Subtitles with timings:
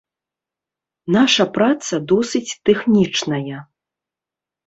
[1.15, 3.59] Наша праца досыць тэхнічная.